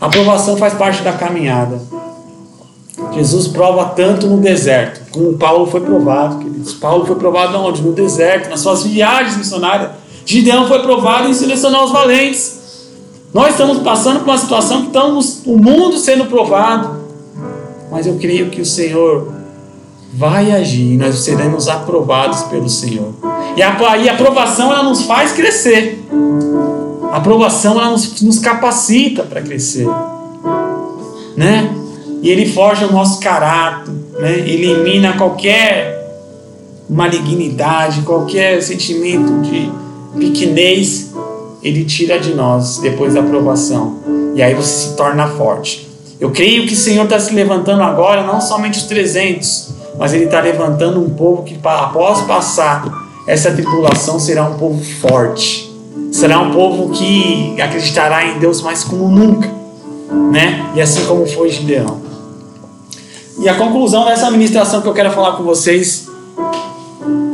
A 0.00 0.06
aprovação 0.06 0.56
faz 0.56 0.74
parte 0.74 1.02
da 1.02 1.12
caminhada. 1.12 1.80
Jesus 3.12 3.48
prova 3.48 3.86
tanto 3.86 4.26
no 4.26 4.38
deserto, 4.38 5.10
como 5.10 5.34
Paulo 5.34 5.66
foi 5.66 5.80
provado, 5.80 6.38
queridos. 6.38 6.74
Paulo 6.74 7.06
foi 7.06 7.16
provado 7.16 7.56
onde? 7.58 7.82
No 7.82 7.92
deserto, 7.92 8.48
nas 8.50 8.60
suas 8.60 8.84
viagens 8.84 9.36
missionárias. 9.36 9.90
Gideão 10.24 10.68
foi 10.68 10.80
provado 10.80 11.28
em 11.28 11.34
selecionar 11.34 11.84
os 11.84 11.90
valentes. 11.90 12.58
Nós 13.32 13.50
estamos 13.50 13.78
passando 13.78 14.20
por 14.20 14.28
uma 14.28 14.38
situação 14.38 14.82
que 14.82 14.86
estamos 14.88 15.42
o 15.46 15.56
mundo 15.56 15.98
sendo 15.98 16.26
provado. 16.26 16.98
Mas 17.90 18.06
eu 18.06 18.16
creio 18.18 18.50
que 18.50 18.60
o 18.60 18.66
Senhor 18.66 19.32
vai 20.12 20.50
agir 20.52 20.92
e 20.92 20.96
nós 20.96 21.20
seremos 21.20 21.68
aprovados 21.68 22.42
pelo 22.44 22.68
Senhor. 22.68 23.12
E 23.56 23.62
a, 23.62 23.96
e 23.98 24.08
a 24.08 24.12
aprovação 24.12 24.72
ela 24.72 24.82
nos 24.82 25.02
faz 25.02 25.32
crescer. 25.32 26.04
A 27.10 27.16
aprovação 27.16 27.80
ela 27.80 27.90
nos, 27.90 28.20
nos 28.20 28.38
capacita 28.38 29.22
para 29.22 29.40
crescer, 29.40 29.88
né? 31.36 31.74
E 32.22 32.30
ele 32.30 32.50
forja 32.50 32.86
o 32.86 32.92
nosso 32.92 33.20
caráter, 33.20 33.92
né? 34.18 34.38
Elimina 34.38 35.14
qualquer 35.14 35.96
malignidade, 36.88 38.02
qualquer 38.02 38.62
sentimento 38.62 39.42
de 39.42 39.70
pequenez, 40.18 41.12
ele 41.62 41.84
tira 41.84 42.18
de 42.18 42.34
nós 42.34 42.78
depois 42.78 43.14
da 43.14 43.20
aprovação. 43.20 43.98
E 44.34 44.42
aí 44.42 44.54
você 44.54 44.88
se 44.88 44.96
torna 44.96 45.28
forte. 45.28 45.88
Eu 46.18 46.30
creio 46.30 46.66
que 46.66 46.74
o 46.74 46.76
Senhor 46.76 47.04
está 47.04 47.20
se 47.20 47.32
levantando 47.34 47.82
agora, 47.82 48.24
não 48.24 48.40
somente 48.40 48.78
os 48.78 48.84
300, 48.84 49.68
mas 49.98 50.12
Ele 50.12 50.24
está 50.24 50.40
levantando 50.40 51.00
um 51.00 51.10
povo 51.10 51.44
que, 51.44 51.56
após 51.62 52.22
passar 52.22 52.84
essa 53.26 53.52
tribulação, 53.52 54.18
será 54.18 54.44
um 54.44 54.54
povo 54.54 54.82
forte 55.00 55.68
será 56.10 56.40
um 56.40 56.50
povo 56.50 56.90
que 56.90 57.60
acreditará 57.60 58.26
em 58.26 58.38
Deus 58.38 58.62
mais 58.62 58.84
como 58.84 59.08
nunca, 59.08 59.48
né? 60.32 60.70
E 60.74 60.80
assim 60.80 61.04
como 61.04 61.26
foi 61.26 61.48
Gideão. 61.50 62.07
E 63.40 63.48
a 63.48 63.54
conclusão 63.54 64.04
dessa 64.04 64.30
ministração 64.30 64.82
que 64.82 64.88
eu 64.88 64.94
quero 64.94 65.12
falar 65.12 65.36
com 65.36 65.44
vocês 65.44 66.08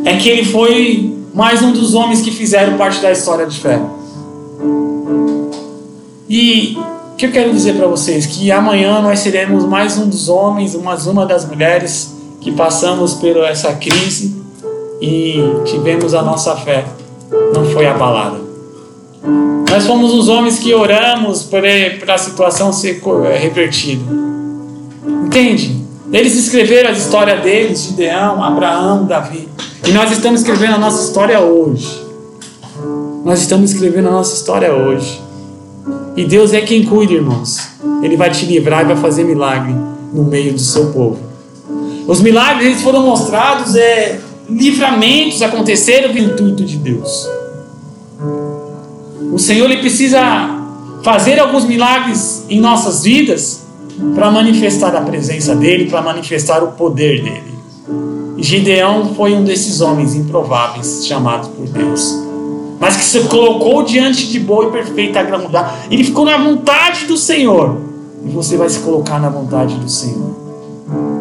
é 0.04 0.16
que 0.16 0.28
ele 0.28 0.44
foi 0.44 1.16
mais 1.32 1.62
um 1.62 1.72
dos 1.72 1.94
homens 1.94 2.20
que 2.20 2.30
fizeram 2.30 2.76
parte 2.76 3.00
da 3.00 3.10
história 3.10 3.46
de 3.46 3.58
fé. 3.58 3.80
E 6.28 6.76
o 7.12 7.16
que 7.16 7.26
eu 7.26 7.32
quero 7.32 7.52
dizer 7.52 7.74
para 7.76 7.86
vocês? 7.86 8.26
Que 8.26 8.52
amanhã 8.52 9.00
nós 9.00 9.20
seremos 9.20 9.64
mais 9.64 9.96
um 9.96 10.08
dos 10.08 10.28
homens, 10.28 10.74
mais 10.74 11.06
uma 11.06 11.24
das 11.24 11.46
mulheres 11.46 12.14
que 12.40 12.52
passamos 12.52 13.14
por 13.14 13.36
essa 13.38 13.72
crise 13.72 14.36
e 15.00 15.38
tivemos 15.64 16.12
a 16.12 16.22
nossa 16.22 16.54
fé. 16.56 16.84
Não 17.54 17.64
foi 17.64 17.86
abalada. 17.86 18.40
Nós 19.70 19.86
fomos 19.86 20.12
os 20.12 20.28
homens 20.28 20.58
que 20.58 20.74
oramos 20.74 21.42
para 21.42 22.14
a 22.14 22.18
situação 22.18 22.72
ser 22.72 23.02
é, 23.24 23.38
revertida. 23.38 24.04
Entende? 25.24 25.83
Eles 26.12 26.36
escreveram 26.36 26.90
a 26.90 26.92
história 26.92 27.36
deles, 27.36 27.84
Gideão, 27.84 28.42
Abraão, 28.42 29.04
Davi. 29.04 29.48
E 29.86 29.92
nós 29.92 30.10
estamos 30.10 30.40
escrevendo 30.40 30.74
a 30.74 30.78
nossa 30.78 31.02
história 31.02 31.40
hoje. 31.40 32.04
Nós 33.24 33.40
estamos 33.40 33.72
escrevendo 33.72 34.08
a 34.08 34.12
nossa 34.12 34.34
história 34.34 34.72
hoje. 34.72 35.20
E 36.16 36.24
Deus 36.24 36.52
é 36.52 36.60
quem 36.60 36.84
cuida, 36.84 37.14
irmãos. 37.14 37.58
Ele 38.02 38.16
vai 38.16 38.30
te 38.30 38.44
livrar 38.44 38.82
e 38.82 38.88
vai 38.88 38.96
fazer 38.96 39.24
milagre 39.24 39.74
no 40.12 40.24
meio 40.24 40.52
do 40.52 40.60
seu 40.60 40.92
povo. 40.92 41.18
Os 42.06 42.20
milagres 42.20 42.66
eles 42.66 42.82
foram 42.82 43.02
mostrados, 43.04 43.74
é, 43.74 44.20
livramentos 44.48 45.40
aconteceram 45.40 46.12
no 46.12 46.18
intuito 46.18 46.64
de 46.64 46.76
Deus. 46.76 47.28
O 49.32 49.38
Senhor 49.38 49.70
ele 49.70 49.80
precisa 49.80 50.20
fazer 51.02 51.40
alguns 51.40 51.64
milagres 51.64 52.44
em 52.48 52.60
nossas 52.60 53.02
vidas 53.02 53.63
para 54.14 54.30
manifestar 54.30 54.94
a 54.94 55.00
presença 55.00 55.54
dele, 55.54 55.90
para 55.90 56.02
manifestar 56.02 56.62
o 56.62 56.72
poder 56.72 57.22
dele. 57.22 57.54
Gideão 58.38 59.14
foi 59.14 59.34
um 59.34 59.44
desses 59.44 59.80
homens 59.80 60.14
improváveis 60.14 61.06
chamados 61.06 61.48
por 61.48 61.66
Deus, 61.66 62.14
mas 62.78 62.96
que 62.96 63.04
se 63.04 63.20
colocou 63.20 63.82
diante 63.82 64.26
de 64.26 64.40
boa 64.40 64.66
e 64.66 64.70
perfeita 64.70 65.24
vontade. 65.38 65.88
Ele 65.90 66.04
ficou 66.04 66.24
na 66.24 66.36
vontade 66.36 67.06
do 67.06 67.16
Senhor. 67.16 67.78
E 68.24 68.30
você 68.30 68.56
vai 68.56 68.68
se 68.68 68.80
colocar 68.80 69.18
na 69.18 69.28
vontade 69.28 69.76
do 69.76 69.88
Senhor. 69.88 70.34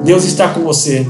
Deus 0.04 0.24
está 0.24 0.50
com 0.50 0.62
você. 0.62 1.08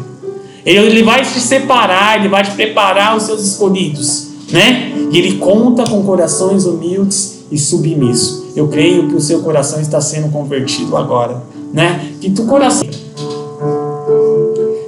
Ele 0.66 1.04
vai 1.04 1.22
te 1.22 1.40
separar, 1.40 2.20
ele 2.20 2.30
vai 2.30 2.44
te 2.44 2.52
preparar 2.52 3.18
os 3.18 3.24
seus 3.24 3.44
escolhidos, 3.44 4.28
né? 4.52 4.92
E 5.12 5.18
ele 5.18 5.38
conta 5.38 5.84
com 5.84 6.04
corações 6.04 6.66
humildes 6.66 7.46
e 7.52 7.58
submissos. 7.58 8.56
Eu 8.56 8.68
creio 8.68 9.10
que 9.10 9.16
o 9.16 9.22
seu 9.22 9.42
coração 9.42 9.82
está 9.82 10.00
sendo 10.00 10.32
convertido 10.32 10.96
agora, 10.96 11.44
né? 11.74 12.14
Que 12.22 12.30
tu 12.30 12.46
coração 12.46 12.88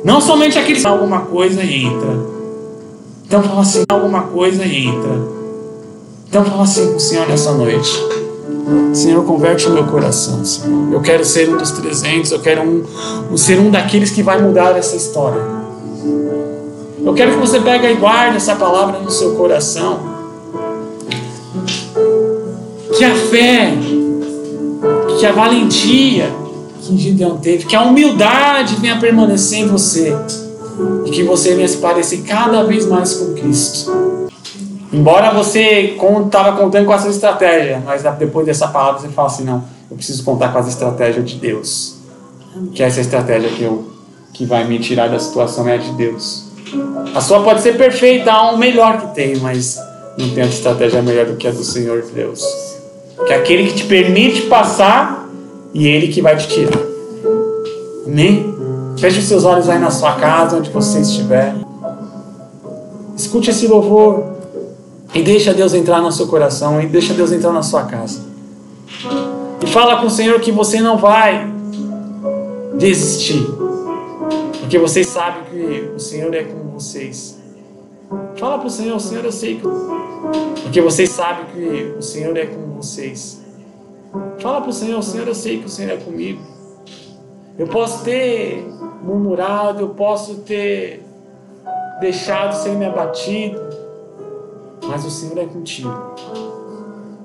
não 0.05 0.21
somente 0.21 0.59
aqueles 0.59 0.83
que 0.83 0.87
alguma 0.87 1.21
coisa 1.21 1.63
entra. 1.63 2.35
Então 3.25 3.41
fala 3.41 3.61
assim, 3.61 3.83
alguma 3.89 4.21
coisa 4.21 4.63
entra. 4.63 5.19
Então 6.29 6.45
fala 6.45 6.61
assim 6.61 6.91
com 6.91 6.97
o 6.97 6.99
Senhor 6.99 7.27
nessa 7.27 7.51
noite. 7.53 7.89
Senhor, 8.93 9.25
converte 9.25 9.67
o 9.67 9.71
meu 9.71 9.85
coração, 9.85 10.45
Senhor. 10.45 10.93
Eu 10.93 11.01
quero 11.01 11.25
ser 11.25 11.49
um 11.49 11.57
dos 11.57 11.71
300, 11.71 12.31
eu 12.31 12.39
quero 12.39 12.61
um, 12.61 12.83
um, 13.31 13.35
ser 13.35 13.59
um 13.59 13.71
daqueles 13.71 14.11
que 14.11 14.21
vai 14.21 14.39
mudar 14.39 14.77
essa 14.77 14.95
história. 14.95 15.41
Eu 17.03 17.13
quero 17.15 17.31
que 17.31 17.37
você 17.37 17.59
pegue 17.59 17.87
e 17.87 17.95
guarde 17.95 18.37
essa 18.37 18.55
palavra 18.55 18.99
no 18.99 19.09
seu 19.09 19.33
coração 19.33 20.13
que 22.95 23.03
a 23.03 23.15
fé, 23.15 23.73
que 25.19 25.25
a 25.25 25.31
valentia 25.31 26.44
que 26.85 26.97
Gideão 26.97 27.37
teve, 27.37 27.65
que 27.65 27.75
a 27.75 27.81
humildade 27.81 28.75
venha 28.75 28.99
permanecer 28.99 29.59
em 29.59 29.67
você 29.67 30.15
e 31.05 31.11
que 31.11 31.23
você 31.23 31.55
venha 31.55 31.67
se 31.67 31.77
parecer 31.77 32.23
cada 32.23 32.63
vez 32.63 32.85
mais 32.85 33.13
com 33.13 33.33
Cristo. 33.33 33.91
Embora 34.91 35.31
você 35.31 35.95
estava 36.25 36.57
contando 36.57 36.85
com 36.85 36.93
essa 36.93 37.09
estratégia, 37.09 37.81
mas 37.85 38.03
depois 38.17 38.45
dessa 38.45 38.67
palavra 38.67 39.01
você 39.01 39.09
fala 39.09 39.27
assim: 39.27 39.43
não, 39.43 39.63
eu 39.89 39.97
preciso 39.97 40.23
contar 40.23 40.53
com 40.53 40.59
as 40.59 40.67
estratégias 40.67 41.29
de 41.29 41.35
Deus. 41.35 41.95
Que 42.73 42.83
essa 42.83 43.01
estratégia 43.01 43.49
que, 43.49 43.63
eu, 43.63 43.91
que 44.33 44.45
vai 44.45 44.65
me 44.65 44.79
tirar 44.79 45.09
da 45.09 45.19
situação 45.19 45.67
é 45.67 45.73
a 45.73 45.77
de 45.77 45.91
Deus. 45.93 46.45
A 47.13 47.19
sua 47.19 47.41
pode 47.41 47.61
ser 47.61 47.77
perfeita, 47.77 48.31
há 48.31 48.51
um 48.51 48.57
melhor 48.57 49.01
que 49.01 49.15
tem, 49.15 49.35
mas 49.37 49.77
não 50.17 50.29
tem 50.29 50.43
outra 50.43 50.57
estratégia 50.57 51.01
melhor 51.01 51.25
do 51.25 51.35
que 51.35 51.47
a 51.47 51.51
do 51.51 51.63
Senhor 51.63 52.03
Deus 52.13 52.41
que 53.25 53.33
é 53.33 53.37
aquele 53.37 53.67
que 53.67 53.75
te 53.75 53.83
permite 53.85 54.43
passar 54.43 55.24
e 55.75 55.89
ele 55.89 56.07
que 56.07 56.21
vai 56.21 56.37
te 56.37 56.47
tirar. 56.47 56.79
Amém? 58.07 58.55
Feche 58.97 59.19
os 59.19 59.25
seus 59.25 59.43
olhos 59.43 59.67
aí 59.67 59.77
na 59.77 59.91
sua 59.91 60.15
casa, 60.15 60.55
onde 60.55 60.69
você 60.69 61.01
estiver. 61.01 61.53
Escute 63.13 63.49
esse 63.49 63.67
louvor 63.67 64.23
e 65.13 65.21
deixa 65.21 65.53
Deus 65.53 65.73
entrar 65.73 66.01
no 66.01 66.13
seu 66.13 66.27
coração 66.27 66.81
e 66.81 66.87
deixa 66.87 67.13
Deus 67.13 67.29
entrar 67.33 67.51
na 67.51 67.61
sua 67.61 67.83
casa. 67.83 68.21
E 69.61 69.67
fala 69.67 69.97
com 69.99 70.07
o 70.07 70.09
Senhor 70.09 70.39
que 70.39 70.49
você 70.49 70.79
não 70.79 70.97
vai 70.97 71.45
desistir. 72.77 73.45
Porque 74.61 74.79
vocês 74.79 75.07
sabem 75.07 75.43
que 75.51 75.91
o 75.93 75.99
Senhor 75.99 76.33
é 76.33 76.43
com 76.43 76.69
vocês. 76.69 77.37
Fala 78.37 78.59
para 78.59 78.67
o 78.67 78.71
Senhor, 78.71 78.97
Senhor, 79.01 79.25
eu 79.25 79.31
sei 79.31 79.55
que. 79.55 79.67
Porque 80.63 80.79
vocês 80.79 81.09
sabem 81.09 81.45
que 81.53 81.95
o 81.99 82.01
Senhor 82.01 82.35
é 82.37 82.45
com 82.45 82.61
vocês. 82.77 83.44
Fala 84.39 84.61
para 84.61 84.69
o 84.69 84.73
Senhor, 84.73 85.01
Senhor, 85.01 85.27
eu 85.27 85.35
sei 85.35 85.59
que 85.59 85.65
o 85.65 85.69
Senhor 85.69 85.93
é 85.93 85.97
comigo. 85.97 86.41
Eu 87.57 87.67
posso 87.67 88.03
ter 88.03 88.67
murmurado, 89.01 89.81
eu 89.81 89.89
posso 89.89 90.41
ter 90.41 91.05
deixado 91.99 92.53
ser 92.53 92.75
me 92.75 92.85
abatido, 92.85 93.59
mas 94.87 95.05
o 95.05 95.09
Senhor 95.09 95.37
é 95.37 95.45
contigo. 95.45 96.15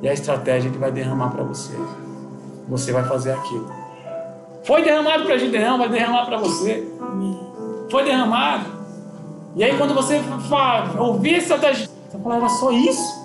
E 0.01 0.09
a 0.09 0.13
estratégia 0.13 0.69
Ele 0.69 0.79
vai 0.79 0.93
derramar 0.93 1.31
para 1.31 1.43
você. 1.43 1.75
Você 2.69 2.93
vai 2.93 3.05
fazer 3.05 3.33
aquilo. 3.33 3.71
Foi 4.63 4.83
derramado 4.83 5.25
para 5.25 5.35
a 5.35 5.39
gente, 5.39 5.59
não, 5.59 5.79
vai 5.79 5.89
derramar 5.89 6.27
para 6.27 6.39
você. 6.39 6.87
Foi 7.91 8.05
derramado. 8.05 8.67
E 9.57 9.65
aí 9.65 9.77
quando 9.77 9.95
você 9.95 10.23
ouvir 10.99 11.35
essa 11.35 11.55
estratégia, 11.55 11.87
você 11.87 12.17
vai 12.17 12.23
falar, 12.23 12.37
era 12.37 12.49
só 12.49 12.71
isso? 12.71 13.21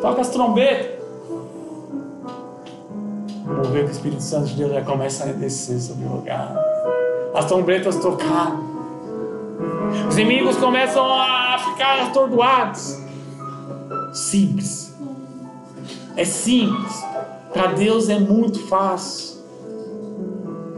Toca 0.00 0.20
as 0.20 0.30
trombetas. 0.30 0.91
Vou 3.54 3.64
ver 3.64 3.84
que 3.84 3.90
o 3.90 3.92
Espírito 3.92 4.22
Santo 4.22 4.46
de 4.48 4.56
Deus 4.56 4.72
já 4.72 4.82
começa 4.82 5.24
a 5.24 5.32
descer 5.32 5.78
sobre 5.80 6.04
o 6.04 6.16
lugar. 6.16 6.54
As 7.34 7.44
trombetas 7.46 7.96
tocar. 7.96 8.56
Os 10.08 10.18
inimigos 10.18 10.56
começam 10.56 11.04
a 11.04 11.58
ficar 11.58 12.02
atordoados. 12.06 12.98
Simples. 14.12 14.94
É 16.16 16.24
simples. 16.24 17.04
Para 17.52 17.68
Deus 17.68 18.08
é 18.08 18.18
muito 18.18 18.58
fácil. 18.66 19.42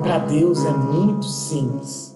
Para 0.02 0.18
Deus 0.18 0.64
é 0.64 0.70
muito 0.70 1.24
simples. 1.24 2.13